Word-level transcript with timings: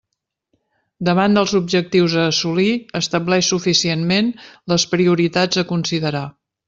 Davant 1.09 1.35
dels 1.37 1.51
objectius 1.59 2.15
a 2.21 2.23
assolir, 2.31 2.71
estableix 3.01 3.51
suficientment 3.53 4.33
les 4.75 4.87
prioritats 4.95 5.63
a 5.65 5.67
considerar. 5.75 6.25